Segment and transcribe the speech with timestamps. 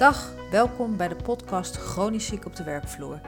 [0.00, 3.20] Dag, welkom bij de podcast Chronisch ziek op de werkvloer.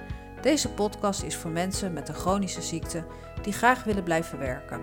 [0.43, 3.05] Deze podcast is voor mensen met een chronische ziekte
[3.43, 4.81] die graag willen blijven werken.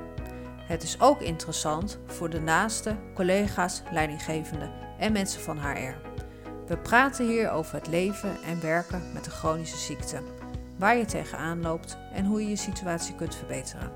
[0.62, 5.96] Het is ook interessant voor de naasten, collega's, leidinggevenden en mensen van HR.
[6.68, 10.22] We praten hier over het leven en werken met een chronische ziekte,
[10.78, 13.92] waar je tegenaan loopt en hoe je je situatie kunt verbeteren.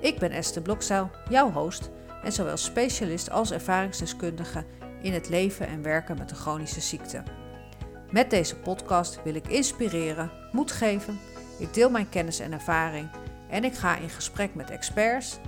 [0.00, 1.90] Ik ben Esther Blokzeil, jouw host
[2.22, 4.64] en zowel specialist als ervaringsdeskundige
[5.02, 7.22] in het leven en werken met een chronische ziekte.
[8.10, 11.18] Met deze podcast wil ik inspireren, moed geven,
[11.58, 13.10] ik deel mijn kennis en ervaring
[13.48, 15.38] en ik ga in gesprek met experts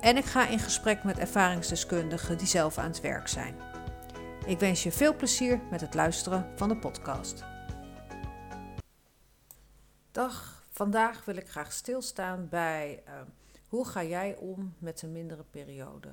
[0.00, 3.54] en ik ga in gesprek met ervaringsdeskundigen die zelf aan het werk zijn.
[4.46, 7.44] Ik wens je veel plezier met het luisteren van de podcast.
[10.10, 13.12] Dag, vandaag wil ik graag stilstaan bij uh,
[13.68, 16.08] hoe ga jij om met een mindere periode.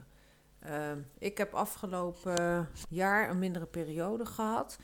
[0.65, 4.77] Uh, ik heb afgelopen jaar een mindere periode gehad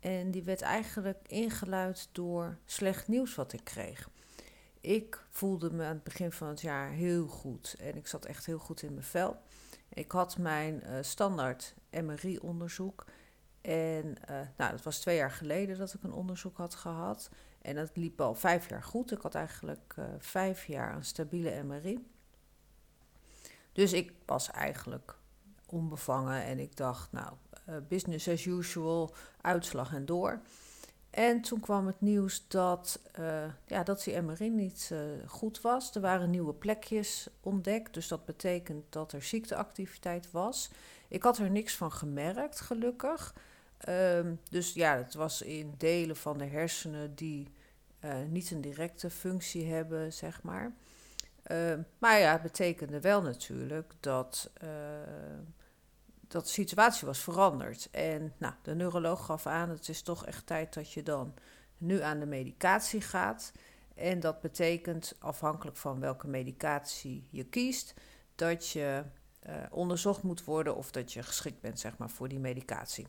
[0.00, 4.08] en die werd eigenlijk ingeluid door slecht nieuws wat ik kreeg.
[4.80, 8.46] Ik voelde me aan het begin van het jaar heel goed en ik zat echt
[8.46, 9.36] heel goed in mijn vel.
[9.88, 13.04] Ik had mijn uh, standaard MRI-onderzoek.
[13.60, 17.30] En uh, nou, dat was twee jaar geleden dat ik een onderzoek had gehad.
[17.62, 19.12] En dat liep al vijf jaar goed.
[19.12, 22.06] Ik had eigenlijk uh, vijf jaar een stabiele MRI.
[23.72, 25.16] Dus ik was eigenlijk
[25.72, 27.32] onbevangen en ik dacht, nou,
[27.68, 30.40] uh, business as usual, uitslag en door.
[31.10, 35.94] En toen kwam het nieuws dat, uh, ja, dat die MRI niet uh, goed was.
[35.94, 40.70] Er waren nieuwe plekjes ontdekt, dus dat betekent dat er ziekteactiviteit was.
[41.08, 43.34] Ik had er niks van gemerkt, gelukkig.
[43.88, 47.48] Um, dus ja, het was in delen van de hersenen die
[48.28, 50.72] niet een directe functie hebben, zeg maar.
[51.46, 54.50] Uh, maar ja, het betekende wel natuurlijk dat,
[56.32, 57.88] dat de situatie was veranderd.
[57.90, 61.34] En nou, de neuroloog gaf aan, het is toch echt tijd dat je dan
[61.78, 63.52] nu aan de medicatie gaat.
[63.94, 67.94] En dat betekent, afhankelijk van welke medicatie je kiest,
[68.34, 69.02] dat je
[69.46, 73.06] uh, onderzocht moet worden of dat je geschikt bent zeg maar, voor die medicatie.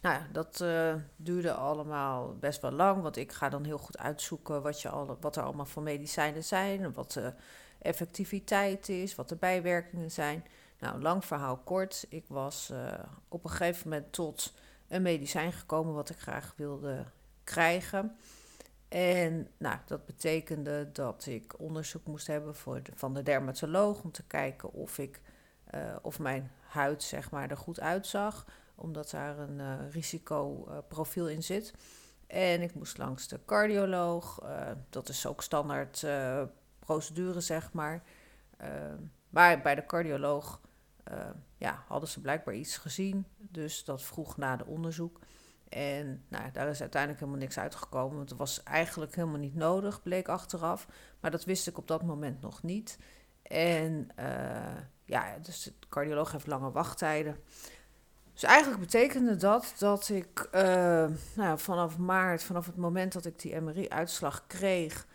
[0.00, 4.62] Nou dat uh, duurde allemaal best wel lang, want ik ga dan heel goed uitzoeken
[4.62, 7.34] wat, je al, wat er allemaal voor medicijnen zijn, wat de
[7.78, 10.44] effectiviteit is, wat de bijwerkingen zijn.
[10.82, 12.06] Nou, lang verhaal kort.
[12.08, 12.92] Ik was uh,
[13.28, 14.54] op een gegeven moment tot
[14.88, 17.04] een medicijn gekomen wat ik graag wilde
[17.44, 18.16] krijgen.
[18.88, 24.22] En nou, dat betekende dat ik onderzoek moest hebben voor van de dermatoloog om te
[24.22, 25.20] kijken of, ik,
[25.74, 31.42] uh, of mijn huid zeg maar, er goed uitzag, omdat daar een uh, risicoprofiel in
[31.42, 31.74] zit.
[32.26, 34.40] En ik moest langs de cardioloog,
[34.90, 36.06] dat is ook standaard
[36.78, 38.02] procedure zeg maar.
[39.30, 40.60] maar bij de cardioloog
[41.56, 45.20] ja, hadden ze blijkbaar iets gezien, dus dat vroeg na de onderzoek.
[45.68, 48.16] En nou, daar is uiteindelijk helemaal niks uitgekomen.
[48.16, 50.86] Want het was eigenlijk helemaal niet nodig, bleek achteraf.
[51.20, 52.98] Maar dat wist ik op dat moment nog niet.
[53.42, 57.36] En uh, ja, dus de cardioloog heeft lange wachttijden.
[58.32, 63.38] Dus eigenlijk betekende dat dat ik uh, nou, vanaf maart, vanaf het moment dat ik
[63.38, 65.06] die MRI-uitslag kreeg,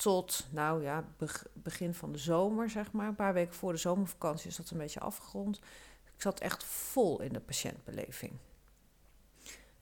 [0.00, 1.04] tot nou ja,
[1.52, 4.78] begin van de zomer, zeg maar, een paar weken voor de zomervakantie is dat een
[4.78, 5.56] beetje afgerond.
[6.14, 8.32] Ik zat echt vol in de patiëntbeleving.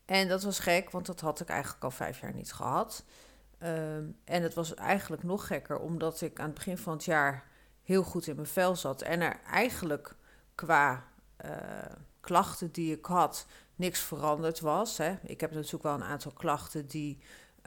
[0.04, 3.04] En dat was gek, want dat had ik eigenlijk al vijf jaar niet gehad.
[3.62, 7.48] Um, en het was eigenlijk nog gekker, omdat ik aan het begin van het jaar
[7.82, 9.02] heel goed in mijn vel zat.
[9.02, 10.16] En er eigenlijk
[10.54, 11.04] qua
[11.44, 11.50] uh,
[12.20, 14.98] klachten die ik had niks veranderd was.
[14.98, 15.18] Hè.
[15.22, 17.18] Ik heb natuurlijk wel een aantal klachten die,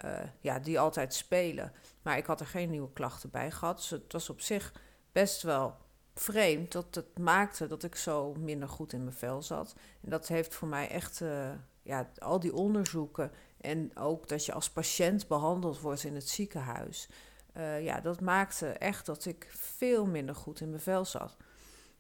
[0.06, 1.72] uh, ja, die altijd spelen.
[2.02, 3.78] Maar ik had er geen nieuwe klachten bij gehad.
[3.78, 4.74] Dus het was op zich
[5.12, 5.76] best wel
[6.14, 9.76] vreemd dat het maakte dat ik zo minder goed in mijn vel zat.
[10.02, 11.22] En dat heeft voor mij echt...
[11.22, 11.50] Uh,
[11.84, 17.10] ja, al die onderzoeken en ook dat je als patiënt behandeld wordt in het ziekenhuis.
[17.58, 21.38] Uh, ja, dat maakte echt dat ik veel minder goed in mijn vel zat.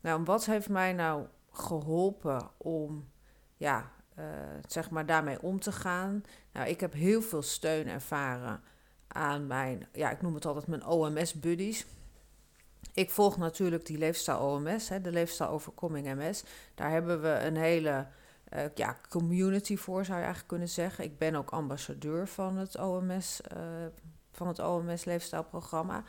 [0.01, 3.09] Nou, wat heeft mij nou geholpen om
[3.57, 3.91] ja,
[4.67, 6.23] zeg maar daarmee om te gaan?
[6.51, 8.61] Nou, ik heb heel veel steun ervaren
[9.07, 11.85] aan mijn, ja, ik noem het altijd mijn OMS-buddies.
[12.93, 16.43] Ik volg natuurlijk die leefstijl OMS, hè, de leefstijl overkoming MS.
[16.75, 18.07] Daar hebben we een hele
[18.53, 21.03] uh, ja, community voor, zou je eigenlijk kunnen zeggen.
[21.03, 23.61] Ik ben ook ambassadeur van het OMS, uh,
[24.31, 26.03] van het OMS leefstijlprogramma.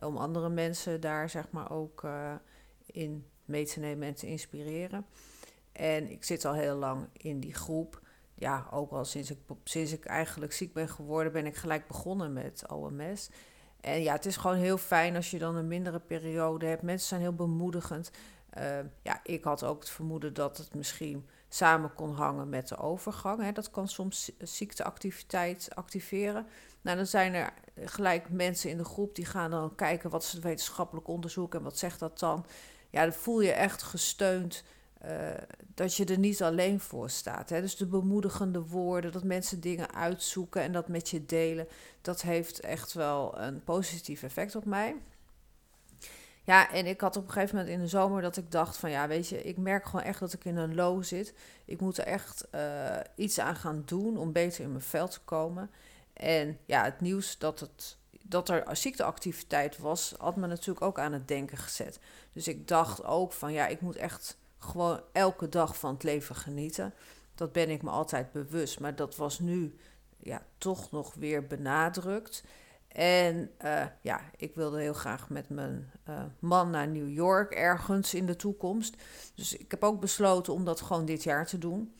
[0.00, 2.04] Om andere mensen daar zeg maar ook
[2.86, 5.06] in mee te nemen en te inspireren.
[5.76, 8.00] En ik zit al heel lang in die groep.
[8.34, 12.32] Ja, ook al sinds ik, sinds ik eigenlijk ziek ben geworden, ben ik gelijk begonnen
[12.32, 13.30] met OMS.
[13.80, 16.82] En ja, het is gewoon heel fijn als je dan een mindere periode hebt.
[16.82, 18.10] Mensen zijn heel bemoedigend.
[19.02, 23.42] ja, ik had ook het vermoeden dat het misschien samen kon hangen met de overgang.
[23.42, 23.52] Hè.
[23.52, 26.46] Dat kan soms ziekteactiviteit activeren.
[26.80, 27.52] Nou, dan zijn er
[27.84, 31.62] gelijk mensen in de groep die gaan dan kijken wat is het wetenschappelijk onderzoek en
[31.62, 32.46] wat zegt dat dan.
[32.90, 34.64] Ja, dan voel je echt gesteund
[35.04, 35.10] uh,
[35.74, 37.48] dat je er niet alleen voor staat.
[37.48, 37.60] Hè.
[37.60, 41.68] Dus de bemoedigende woorden, dat mensen dingen uitzoeken en dat met je delen,
[42.00, 44.96] dat heeft echt wel een positief effect op mij.
[46.46, 48.90] Ja, en ik had op een gegeven moment in de zomer dat ik dacht van
[48.90, 51.34] ja, weet je, ik merk gewoon echt dat ik in een low zit.
[51.64, 55.20] Ik moet er echt uh, iets aan gaan doen om beter in mijn vel te
[55.20, 55.70] komen.
[56.12, 61.12] En ja, het nieuws dat, het, dat er ziekteactiviteit was, had me natuurlijk ook aan
[61.12, 61.98] het denken gezet.
[62.32, 66.34] Dus ik dacht ook van ja, ik moet echt gewoon elke dag van het leven
[66.34, 66.94] genieten.
[67.34, 69.76] Dat ben ik me altijd bewust, maar dat was nu
[70.18, 72.44] ja, toch nog weer benadrukt.
[72.88, 78.14] En uh, ja, ik wilde heel graag met mijn uh, man naar New York ergens
[78.14, 78.96] in de toekomst.
[79.34, 81.94] Dus ik heb ook besloten om dat gewoon dit jaar te doen.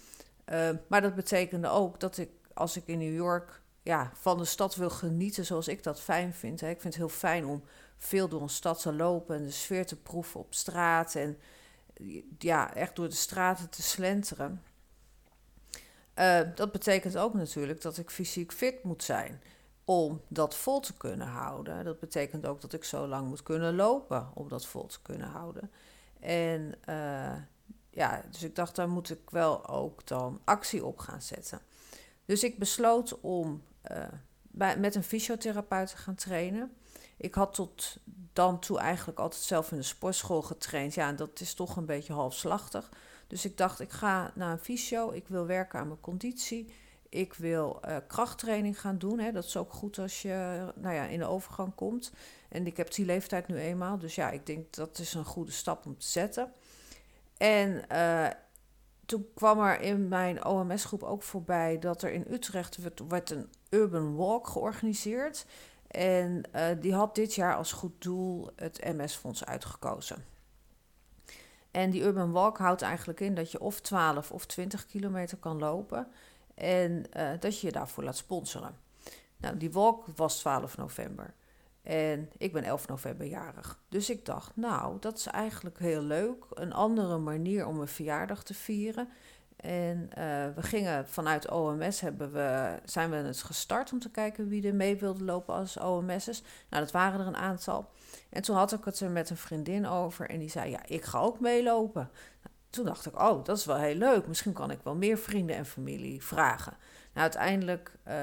[0.52, 4.44] Uh, maar dat betekende ook dat ik, als ik in New York ja, van de
[4.44, 6.61] stad wil genieten zoals ik dat fijn vind.
[6.61, 6.69] Hè.
[6.69, 7.62] Ik vind het heel fijn om
[7.97, 11.14] veel door een stad te lopen en de sfeer te proeven op straat.
[11.14, 11.38] En
[12.38, 14.62] ja, echt door de straten te slenteren.
[16.54, 19.40] dat betekent ook natuurlijk dat ik fysiek fit moet zijn
[19.87, 21.84] om dat vol te kunnen houden.
[21.84, 25.28] Dat betekent ook dat ik zo lang moet kunnen lopen om dat vol te kunnen
[25.28, 25.70] houden.
[26.20, 27.37] En uh,
[27.90, 31.60] ja, dus ik dacht, daar moet ik wel ook dan actie op gaan zetten.
[32.25, 34.04] Dus ik besloot om uh,
[34.42, 36.76] bij, met een fysiotherapeut te gaan trainen.
[37.16, 37.96] Ik had tot
[38.32, 40.94] dan toe eigenlijk altijd zelf in de sportschool getraind.
[40.94, 42.90] Ja, en dat is toch een beetje halfslachtig.
[43.26, 45.10] Dus ik dacht, ik ga naar een fysio.
[45.10, 46.72] Ik wil werken aan mijn conditie.
[47.08, 49.18] Ik wil uh, krachttraining gaan doen.
[49.18, 49.32] Hè.
[49.32, 52.12] Dat is ook goed als je nou ja, in de overgang komt.
[52.48, 53.98] En ik heb die leeftijd nu eenmaal.
[53.98, 56.52] Dus ja, ik denk dat is een goede stap om te zetten.
[57.36, 58.28] En uh,
[59.06, 62.78] toen kwam er in mijn OMS-groep ook voorbij dat er in Utrecht
[63.08, 65.46] werd een Urban Walk georganiseerd.
[65.96, 70.25] En uh, die had dit jaar als goed doel het MS-fonds uitgekozen.
[71.70, 75.58] En die Urban Walk houdt eigenlijk in dat je of 12 of 20 kilometer kan
[75.58, 76.08] lopen.
[76.54, 78.76] En uh, dat je je daarvoor laat sponsoren.
[79.37, 81.34] Nou, die walk was 12 november.
[81.82, 83.81] En ik ben 11 november jarig.
[83.88, 86.44] Dus ik dacht, nou, dat is eigenlijk heel leuk.
[86.50, 89.08] Een andere manier om een verjaardag te vieren.
[89.56, 94.49] En uh, we gingen vanuit OMS, hebben we, zijn we het gestart om te kijken
[94.49, 96.43] wie er mee wilde lopen als OMS'ers.
[96.70, 97.91] Nou, dat waren er een aantal.
[98.31, 101.05] En toen had ik het er met een vriendin over en die zei, ja, ik
[101.05, 102.11] ga ook meelopen
[102.76, 104.26] toen dacht ik, oh, dat is wel heel leuk.
[104.26, 106.73] Misschien kan ik wel meer vrienden en familie vragen.
[107.12, 108.14] Nou, uiteindelijk uh,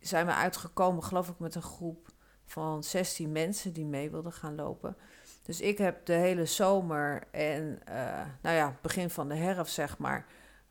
[0.00, 2.08] zijn we uitgekomen, geloof ik, met een groep
[2.44, 4.96] van 16 mensen die mee wilden gaan lopen.
[5.42, 9.98] Dus ik heb de hele zomer en, uh, nou ja, begin van de herfst, zeg
[9.98, 10.26] maar,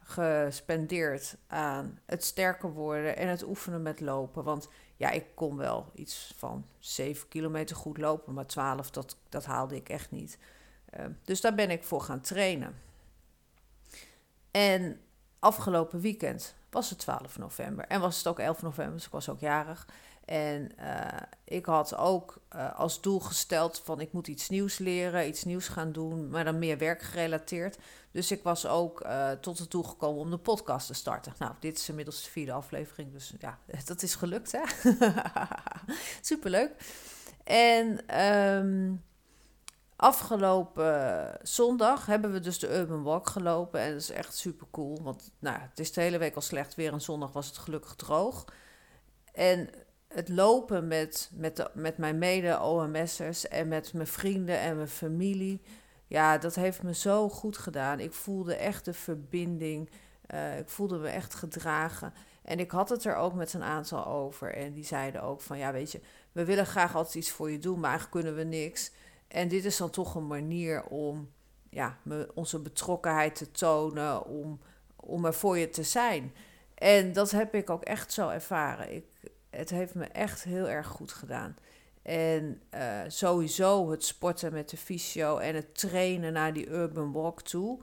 [0.07, 4.43] gespendeerd aan het sterker worden en het oefenen met lopen.
[4.43, 9.45] Want ja, ik kon wel iets van 7 kilometer goed lopen, maar 12, dat, dat
[9.45, 10.37] haalde ik echt niet.
[10.99, 12.75] Uh, dus daar ben ik voor gaan trainen.
[14.51, 14.99] En
[15.39, 17.85] afgelopen weekend was het 12 november.
[17.85, 19.87] En was het ook 11 november, dus ik was ook jarig.
[20.25, 21.07] En uh,
[21.43, 25.67] ik had ook uh, als doel gesteld van ik moet iets nieuws leren, iets nieuws
[25.67, 27.77] gaan doen, maar dan meer werkgerelateerd.
[28.11, 31.33] Dus ik was ook uh, tot het doel gekomen om de podcast te starten.
[31.39, 34.91] Nou, dit is inmiddels de vierde aflevering, dus ja, dat is gelukt hè.
[36.21, 36.71] Superleuk.
[37.43, 39.03] En um,
[39.97, 43.79] Afgelopen zondag hebben we dus de Urban Walk gelopen.
[43.79, 44.99] En dat is echt super cool.
[45.01, 46.93] Want nou, het is de hele week al slecht weer.
[46.93, 48.45] En zondag was het gelukkig droog.
[49.33, 49.69] En
[50.15, 55.61] het lopen met, met, de, met mijn mede-OMS'ers en met mijn vrienden en mijn familie.
[56.07, 57.99] Ja, dat heeft me zo goed gedaan.
[57.99, 59.89] Ik voelde echt de verbinding.
[60.33, 62.13] Uh, ik voelde me echt gedragen.
[62.43, 64.53] En ik had het er ook met een aantal over.
[64.53, 67.59] En die zeiden ook van, ja weet je, we willen graag altijd iets voor je
[67.59, 68.91] doen, maar eigenlijk kunnen we niks.
[69.27, 71.31] En dit is dan toch een manier om
[71.69, 71.97] ja,
[72.33, 74.59] onze betrokkenheid te tonen, om,
[74.95, 76.33] om er voor je te zijn.
[76.75, 78.95] En dat heb ik ook echt zo ervaren.
[78.95, 79.05] Ik,
[79.55, 81.55] het heeft me echt heel erg goed gedaan.
[82.01, 87.41] En uh, sowieso het sporten met de fysio en het trainen naar die urban walk
[87.41, 87.81] toe.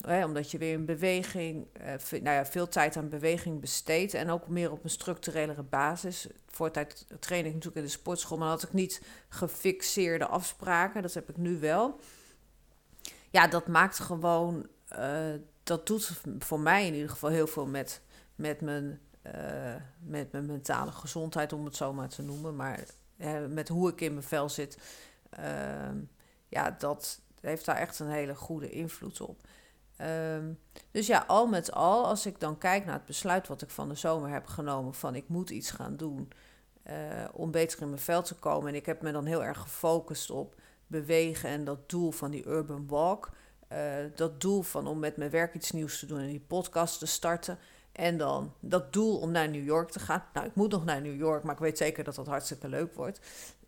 [0.00, 4.14] Hè, omdat je weer in beweging, uh, nou ja, veel tijd aan beweging besteedt.
[4.14, 6.26] En ook meer op een structurelere basis.
[6.46, 11.02] Voor tijd train ik natuurlijk in de sportschool, maar had ik niet gefixeerde afspraken.
[11.02, 12.00] Dat heb ik nu wel.
[13.30, 14.66] Ja, dat maakt gewoon,
[14.98, 18.00] uh, dat doet voor mij in ieder geval heel veel met,
[18.34, 22.56] met, mijn, uh, met mijn mentale gezondheid, om het zo maar te noemen.
[22.56, 22.84] Maar
[23.48, 24.78] met hoe ik in mijn vel zit.
[25.30, 25.96] Ehm,
[26.48, 29.40] ja, dat, heeft daar echt een hele goede invloed op.
[29.96, 30.52] Ehm,
[30.90, 33.88] dus ja, al met al, als ik dan kijk naar het besluit wat ik van
[33.88, 36.32] de zomer heb genomen: van ik moet iets gaan doen
[36.86, 36.94] uh,
[37.32, 38.68] om beter in mijn vel te komen.
[38.68, 40.54] En ik heb me dan heel erg gefocust op
[40.86, 43.30] bewegen en dat doel van die urban walk.
[43.72, 43.78] Uh,
[44.14, 47.06] dat doel van om met mijn werk iets nieuws te doen en die podcast te
[47.06, 47.58] starten.
[47.92, 50.24] En dan dat doel om naar New York te gaan.
[50.32, 52.94] Nou, ik moet nog naar New York, maar ik weet zeker dat dat hartstikke leuk
[52.94, 53.20] wordt.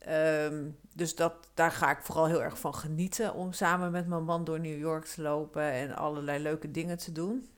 [0.08, 4.24] Um, dus dat, daar ga ik vooral heel erg van genieten om samen met mijn
[4.24, 7.48] man door New York te lopen en allerlei leuke dingen te doen.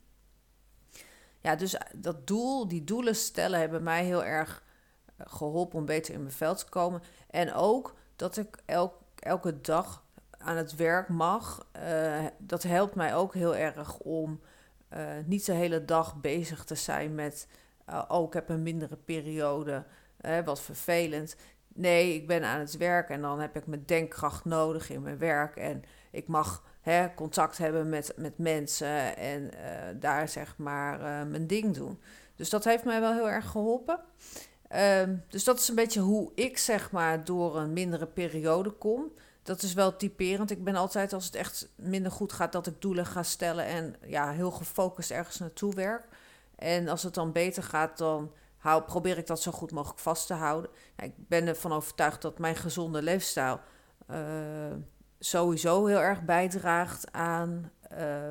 [1.41, 4.63] Ja, dus dat doel, die doelen stellen hebben mij heel erg
[5.17, 7.03] eh, geholpen om beter in mijn veld te komen.
[7.31, 10.05] En ook dat ik elk, elke dag
[10.39, 11.67] aan het werk mag.
[11.77, 14.41] Uh, dat helpt mij ook heel erg om
[14.93, 17.49] uh, niet de hele dag bezig te zijn met.
[17.91, 19.85] Uh, oh, ik heb een mindere periode.
[20.45, 21.37] wat vervelend.
[21.69, 25.19] Nee, ik ben aan het werk en dan heb ik mijn denkkracht nodig in mijn
[25.19, 25.57] werk.
[25.57, 29.51] En ik mag hè, contact hebben met, met mensen en uh,
[30.01, 32.01] daar zeg maar mijn ding doen.
[32.37, 34.01] Dus dat heeft mij wel heel erg geholpen.
[34.75, 39.13] Um, dus dat is een beetje hoe ik zeg maar door een mindere periode kom.
[39.47, 40.51] Dat is wel typerend.
[40.51, 43.97] Ik ben altijd als het echt minder goed gaat dat ik doelen ga stellen en
[44.07, 46.09] ja, heel gefocust ergens naartoe werk.
[46.57, 50.27] En als het dan beter gaat, dan hou, probeer ik dat zo goed mogelijk vast
[50.27, 50.71] te houden.
[50.97, 53.61] ik ben ervan overtuigd dat mijn gezonde leefstijl
[54.11, 54.19] uh,
[55.19, 58.31] sowieso heel erg bijdraagt aan uh,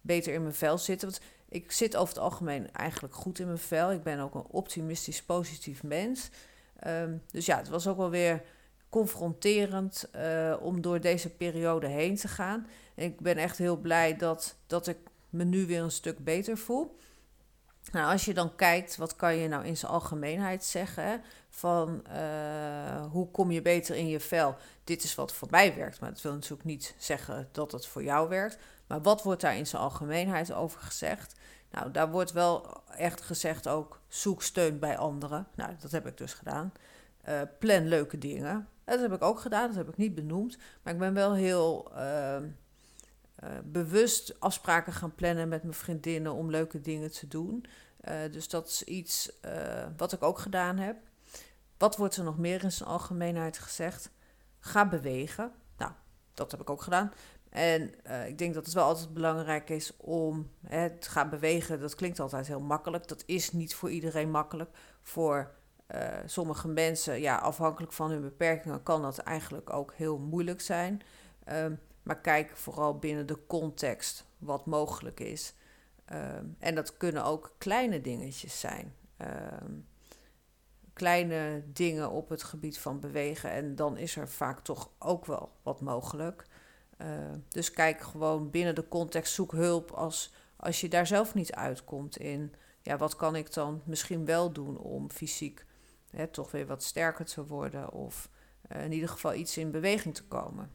[0.00, 1.08] beter in mijn vel zitten.
[1.10, 3.92] Want ik zit over het algemeen eigenlijk goed in mijn vel.
[3.92, 6.30] Ik ben ook een optimistisch, positief mens.
[6.86, 8.42] Um, dus ja, het was ook wel weer
[8.94, 12.66] confronterend uh, om door deze periode heen te gaan.
[12.94, 14.96] Ik ben echt heel blij dat, dat ik
[15.30, 16.96] me nu weer een stuk beter voel.
[17.92, 21.22] Nou, als je dan kijkt, wat kan je nou in zijn algemeenheid zeggen?
[21.48, 24.56] Van uh, hoe kom je beter in je vel?
[24.84, 28.02] Dit is wat voor mij werkt, maar dat wil natuurlijk niet zeggen dat het voor
[28.02, 28.58] jou werkt.
[28.86, 31.34] Maar wat wordt daar in zijn algemeenheid over gezegd?
[31.70, 35.46] Nou, daar wordt wel echt gezegd ook, zoek steun bij anderen.
[35.54, 36.72] Nou, dat heb ik dus gedaan.
[37.28, 38.68] Uh, plan leuke dingen.
[38.84, 40.58] Dat heb ik ook gedaan, dat heb ik niet benoemd.
[40.82, 41.92] Maar ik ben wel heel...
[41.96, 42.36] Uh,
[43.44, 47.64] uh, bewust afspraken gaan plannen met mijn vriendinnen om leuke dingen te doen.
[48.08, 50.96] Uh, dus dat is iets uh, wat ik ook gedaan heb.
[51.78, 54.10] Wat wordt er nog meer in zijn algemeenheid gezegd?
[54.60, 55.52] Ga bewegen.
[55.76, 55.92] Nou,
[56.34, 57.12] dat heb ik ook gedaan.
[57.48, 57.94] En
[58.26, 61.80] ik denk dat het wel altijd belangrijk is om hè, te gaan bewegen.
[61.80, 63.08] Dat klinkt altijd heel makkelijk.
[63.08, 64.70] Dat is niet voor iedereen makkelijk.
[65.02, 65.54] Voor
[66.26, 71.02] sommige mensen, ja, afhankelijk van hun beperkingen, kan dat eigenlijk ook heel moeilijk zijn.
[71.52, 75.54] Um, maar kijk vooral binnen de context wat mogelijk is.
[76.12, 78.94] Um, en dat kunnen ook kleine dingetjes zijn.
[79.62, 79.86] Um,
[80.92, 83.50] kleine dingen op het gebied van bewegen.
[83.50, 86.46] En dan is er vaak toch ook wel wat mogelijk.
[87.48, 92.16] Dus kijk gewoon binnen de context, zoek hulp als, als je daar zelf niet uitkomt
[92.16, 92.54] in.
[92.82, 95.64] Ja, wat kan ik dan misschien wel doen om fysiek
[96.14, 98.30] hè, toch weer wat sterker te worden of
[98.72, 100.70] uh, in ieder geval iets in beweging te komen.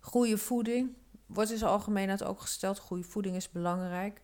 [0.00, 2.78] Goede voeding wordt in zijn algemeenheid ook gesteld.
[2.78, 4.20] Goede voeding is belangrijk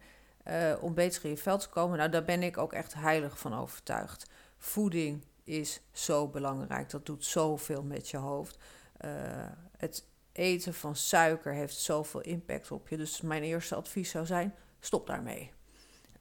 [0.48, 1.98] uh, om beter in je vel te komen.
[1.98, 4.30] Nou, daar ben ik ook echt heilig van overtuigd.
[4.58, 6.90] Voeding is zo belangrijk.
[6.90, 8.58] Dat doet zoveel met je hoofd.
[9.04, 9.10] Uh,
[9.76, 12.96] het eten van suiker heeft zoveel impact op je.
[12.96, 15.52] Dus mijn eerste advies zou zijn: stop daarmee.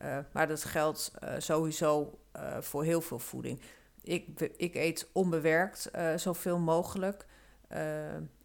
[0.04, 2.20] Uh, maar dat geldt sowieso
[2.60, 3.62] voor heel veel voeding.
[4.02, 7.26] Ik, ik eet onbewerkt zoveel mogelijk.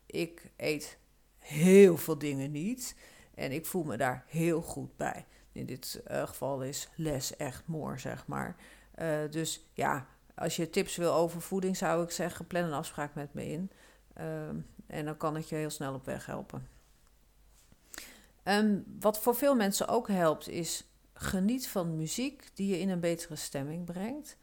[0.06, 0.98] ik eet
[1.38, 2.96] heel veel dingen niet.
[3.34, 5.26] En ik voel me daar heel goed bij.
[5.52, 8.56] In dit geval is les echt mooi, zeg maar.
[9.30, 13.34] Dus ja, als je tips wil over voeding, zou ik zeggen: plan een afspraak met
[13.34, 13.70] me in.
[14.86, 16.68] En dan kan ik je heel snel op weg helpen.
[18.44, 20.87] Um, wat voor veel mensen ook helpt, is
[21.18, 24.36] geniet van muziek die je in een betere stemming brengt.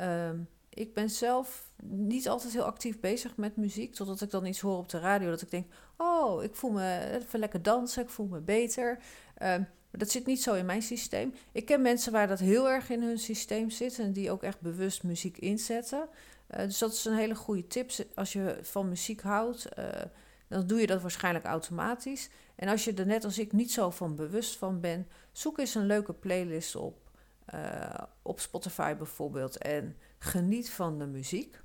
[0.00, 3.94] Um, ik ben zelf niet altijd heel actief bezig met muziek.
[3.94, 5.30] Totdat ik dan iets hoor op de radio.
[5.30, 8.02] Dat ik denk, oh, ik voel me even lekker dansen.
[8.02, 8.98] Ik voel me beter.
[9.38, 11.34] Maar dat zit niet zo in mijn systeem.
[11.52, 13.98] Ik ken mensen waar dat heel erg in hun systeem zit.
[13.98, 16.08] En die ook echt bewust muziek inzetten.
[16.50, 17.90] Uh, dus dat is een hele goede tip.
[18.14, 19.84] Als je van muziek houdt, uh,
[20.48, 22.30] dan doe je dat waarschijnlijk automatisch.
[22.54, 25.74] En als je er net als ik niet zo van bewust van bent, zoek eens
[25.74, 27.04] een leuke playlist op.
[27.54, 29.58] Uh, op Spotify bijvoorbeeld.
[29.58, 31.60] En geniet van de muziek.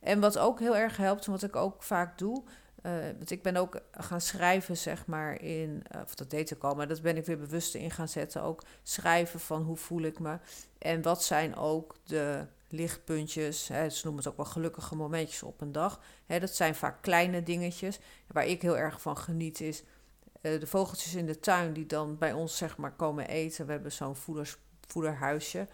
[0.00, 2.42] En wat ook heel erg helpt, wat ik ook vaak doe.
[2.82, 5.82] Uh, want ik ben ook gaan schrijven, zeg maar, in.
[5.94, 8.42] Uh, of dat deed ik al, maar dat ben ik weer bewust in gaan zetten.
[8.42, 10.38] Ook schrijven van hoe voel ik me.
[10.78, 15.60] En wat zijn ook de lichtpuntjes, hè, ze noemen het ook wel gelukkige momentjes op
[15.60, 16.00] een dag.
[16.26, 17.98] Hè, dat zijn vaak kleine dingetjes.
[18.26, 19.82] Waar ik heel erg van geniet is
[20.42, 23.66] uh, de vogeltjes in de tuin die dan bij ons zeg maar komen eten.
[23.66, 24.16] We hebben zo'n
[24.86, 25.68] voederhuisje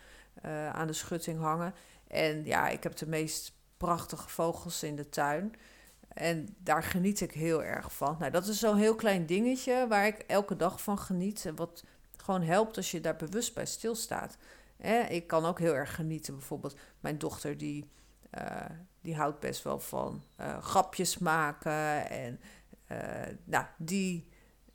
[0.45, 1.75] uh, aan de schutting hangen.
[2.07, 5.55] En ja, ik heb de meest prachtige vogels in de tuin.
[6.09, 8.17] En daar geniet ik heel erg van.
[8.19, 11.45] Nou, dat is zo'n heel klein dingetje waar ik elke dag van geniet.
[11.47, 11.85] En wat
[12.17, 14.37] gewoon helpt als je daar bewust bij stilstaat.
[14.89, 16.35] Ik kan ook heel erg genieten.
[16.35, 17.91] Bijvoorbeeld mijn dochter die,
[18.39, 18.65] uh,
[19.01, 22.11] die houdt best wel van uh, grapjes maken.
[22.11, 22.41] En
[22.93, 22.99] uh,
[23.45, 24.29] nou, die,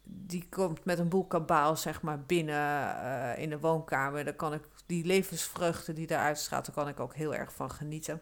[0.04, 4.26] die komt met een boel kabaal zeg maar binnen in de woonkamer.
[4.26, 7.72] Dan kan ik die levensvreugde die daaruit straalt, daar kan ik ook heel erg van
[7.72, 8.22] genieten.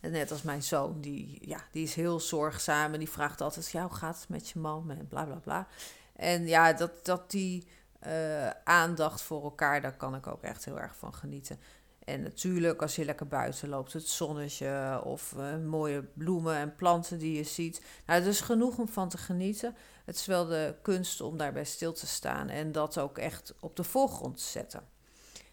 [0.00, 3.70] En net als mijn zoon, die, ja, die is heel zorgzaam en die vraagt altijd:
[3.70, 4.90] ja, hoe gaat het met je man?
[4.90, 5.66] En bla bla bla.
[6.12, 7.66] En ja, dat, dat die
[8.06, 11.58] uh, aandacht voor elkaar, daar kan ik ook echt heel erg van genieten.
[12.04, 17.18] En natuurlijk, als je lekker buiten loopt, het zonnetje of uh, mooie bloemen en planten
[17.18, 17.82] die je ziet.
[18.06, 19.76] Nou, het is genoeg om van te genieten.
[20.04, 23.76] Het is wel de kunst om daarbij stil te staan en dat ook echt op
[23.76, 24.82] de voorgrond te zetten.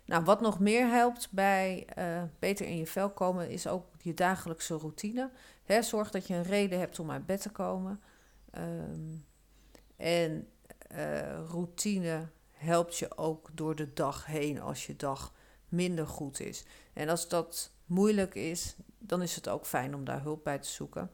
[0.05, 4.13] Nou, wat nog meer helpt bij uh, beter in je vel komen, is ook je
[4.13, 5.29] dagelijkse routine.
[5.81, 8.01] Zorg dat je een reden hebt om uit bed te komen.
[8.57, 9.25] Um,
[9.97, 10.47] en
[11.47, 15.33] routine helpt je ook door de dag heen als je dag
[15.69, 16.65] minder goed is.
[16.93, 20.69] En als dat moeilijk is, dan is het ook fijn om daar hulp bij te
[20.69, 21.12] zoeken.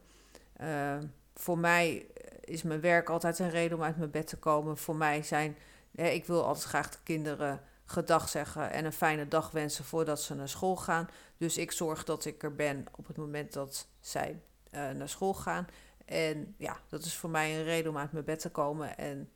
[0.62, 0.98] Uh,
[1.36, 2.06] voor mij
[2.42, 4.78] is mijn werk altijd een reden om uit mijn bed te komen.
[4.78, 5.58] Voor mij zijn,
[5.96, 10.22] hè, ik wil altijd graag de kinderen gedag zeggen en een fijne dag wensen voordat
[10.22, 11.10] ze naar school gaan.
[11.38, 15.34] Dus ik zorg dat ik er ben op het moment dat zij uh, naar school
[15.34, 15.68] gaan.
[16.06, 19.32] En ja, dat is voor mij een reden om uit mijn bed te komen en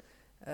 [0.47, 0.53] uh,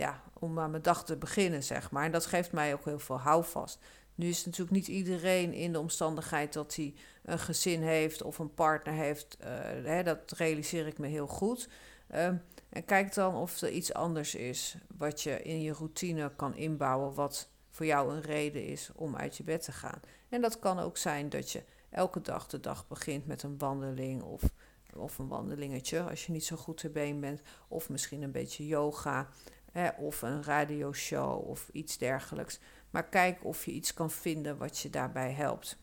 [0.00, 2.04] ja, om aan mijn dag te beginnen, zeg maar.
[2.04, 3.78] En dat geeft mij ook heel veel houvast.
[4.14, 8.54] Nu is natuurlijk niet iedereen in de omstandigheid dat hij een gezin heeft of een
[8.54, 9.36] partner heeft.
[9.40, 9.46] Uh,
[9.84, 11.68] hè, dat realiseer ik me heel goed.
[12.14, 12.26] Uh,
[12.68, 17.14] en kijk dan of er iets anders is wat je in je routine kan inbouwen,
[17.14, 20.00] wat voor jou een reden is om uit je bed te gaan.
[20.28, 24.22] En dat kan ook zijn dat je elke dag de dag begint met een wandeling
[24.22, 24.42] of,
[24.96, 28.66] of een wandelingetje als je niet zo goed te been bent, of misschien een beetje
[28.66, 29.28] yoga
[29.98, 32.58] of een radioshow of iets dergelijks.
[32.90, 35.78] Maar kijk of je iets kan vinden wat je daarbij helpt.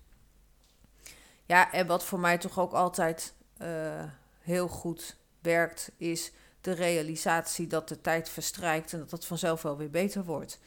[1.46, 4.04] Ja, en wat voor mij toch ook altijd uh,
[4.40, 9.78] heel goed werkt, is de realisatie dat de tijd verstrijkt en dat het vanzelf wel
[9.78, 10.60] weer beter wordt.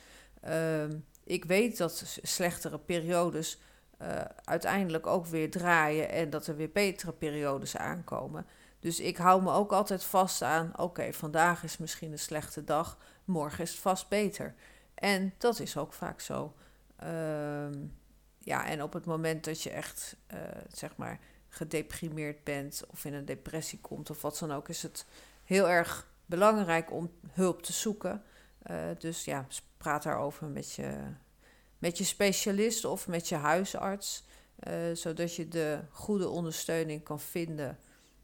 [0.48, 0.84] Uh,
[1.24, 3.58] ik weet dat slechtere periodes
[4.02, 8.46] uh, uiteindelijk ook weer draaien en dat er weer betere periodes aankomen.
[8.80, 12.98] Dus ik hou me ook altijd vast aan: oké, vandaag is misschien een slechte dag,
[13.24, 14.54] morgen is het vast beter.
[14.94, 16.54] En dat is ook vaak zo.
[17.02, 17.68] Uh,
[18.38, 20.38] ja, en op het moment dat je echt, uh,
[20.72, 25.06] zeg maar, gedeprimeerd bent of in een depressie komt of wat dan ook, is het
[25.44, 28.22] heel erg belangrijk om hulp te zoeken.
[28.70, 30.98] Uh, dus ja, praat daarover met je,
[31.78, 34.24] met je specialist of met je huisarts.
[34.68, 37.78] Uh, zodat je de goede ondersteuning kan vinden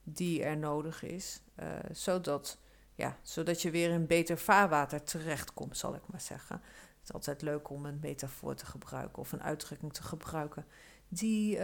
[0.08, 1.42] die er nodig is.
[1.60, 2.58] Uh, zodat,
[2.94, 6.56] ja, zodat je weer in beter vaarwater terechtkomt, zal ik maar zeggen.
[6.56, 10.66] Het is altijd leuk om een metafoor te gebruiken of een uitdrukking te gebruiken
[11.08, 11.58] die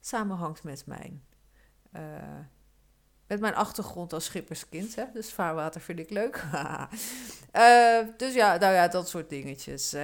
[0.00, 1.22] samenhangt met mijn
[3.26, 4.94] met mijn achtergrond als schipperskind.
[4.94, 5.04] Hè?
[5.12, 6.44] Dus vaarwater vind ik leuk.
[8.16, 9.96] dus ja, nou ja, dat soort dingetjes.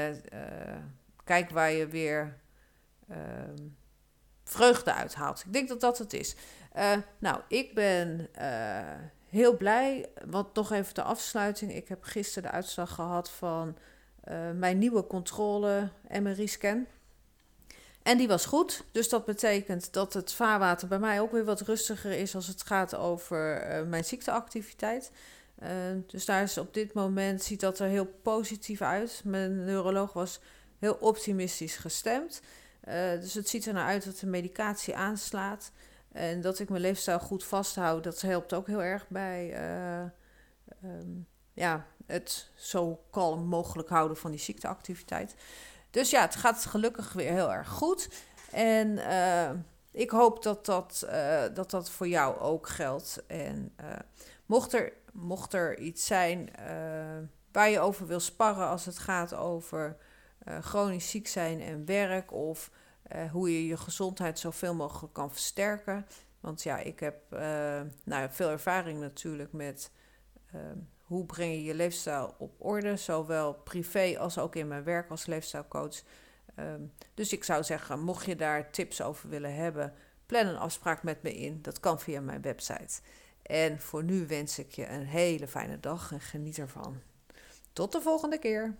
[1.24, 2.40] Kijk waar je weer
[3.11, 3.16] uh,
[4.44, 5.44] vreugde uithaalt.
[5.46, 6.37] Ik denk dat dat het is.
[6.75, 8.29] Eh, nou, ik ben
[9.29, 10.09] heel blij.
[10.27, 11.75] Want toch even de afsluiting.
[11.75, 13.77] Ik heb gisteren de uitslag gehad van
[14.55, 15.89] mijn nieuwe controle
[16.21, 16.87] MRI-scan.
[18.03, 18.85] En die was goed.
[18.93, 22.63] Dus dat betekent dat het vaarwater bij mij ook weer wat rustiger is als het
[22.63, 25.11] gaat over mijn ziekteactiviteit.
[26.07, 29.21] Dus daar is op dit moment ziet dat er heel positief uit.
[29.25, 30.41] Mijn neuroloog was
[30.79, 32.41] heel optimistisch gestemd.
[33.21, 35.73] Dus het ziet er naar uit dat de medicatie aanslaat.
[36.14, 39.55] En dat ik mijn leefstijl goed vasthoud, dat helpt ook heel erg bij
[40.85, 45.35] um, ja, het zo kalm mogelijk houden van die ziekteactiviteit.
[45.90, 48.09] Dus ja, het gaat gelukkig weer heel erg goed.
[48.50, 49.50] En uh,
[49.90, 53.22] ik hoop dat dat, uh, dat dat voor jou ook geldt.
[53.27, 53.77] En
[54.46, 56.50] mocht, er, mocht er iets zijn
[57.53, 59.96] waar je over wil sparren als het gaat over
[60.61, 62.70] chronisch ziek zijn en werk, of
[63.31, 66.07] hoe je je gezondheid zoveel mogelijk kan versterken.
[66.40, 67.17] Want ja, ik heb
[68.05, 69.90] nou, veel ervaring natuurlijk met
[71.05, 75.27] hoe breng je je leefstijl op orde, zowel privé als ook in mijn werk als
[75.27, 76.03] leefstijlcoach.
[76.55, 76.83] Ehm,
[77.14, 79.95] dus ik zou zeggen, mocht je daar tips over willen hebben,
[80.27, 81.62] plan een afspraak met me in.
[81.62, 83.01] Dat kan via mijn website.
[83.43, 87.01] En voor nu wens ik je een hele fijne dag en geniet ervan.
[87.73, 88.77] Tot de volgende keer.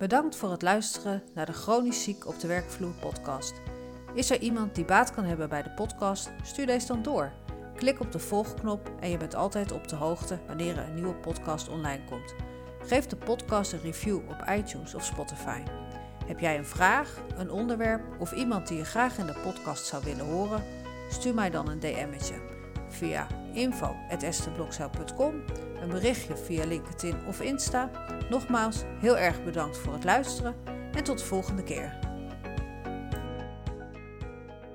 [0.00, 3.54] Bedankt voor het luisteren naar de Chronisch Ziek op de Werkvloer podcast.
[4.14, 6.30] Is er iemand die baat kan hebben bij de podcast?
[6.42, 7.32] Stuur deze dan door.
[7.76, 11.14] Klik op de volgknop en je bent altijd op de hoogte wanneer er een nieuwe
[11.14, 12.34] podcast online komt.
[12.82, 15.62] Geef de podcast een review op iTunes of Spotify.
[16.26, 20.04] Heb jij een vraag, een onderwerp of iemand die je graag in de podcast zou
[20.04, 20.64] willen horen?
[21.10, 22.40] Stuur mij dan een DM'tje
[22.88, 25.42] via info.esteblokcel.com,
[25.82, 27.90] een berichtje via LinkedIn of Insta.
[28.30, 30.54] Nogmaals, heel erg bedankt voor het luisteren
[30.92, 32.09] en tot de volgende keer.